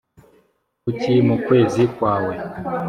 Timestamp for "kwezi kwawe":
1.45-2.33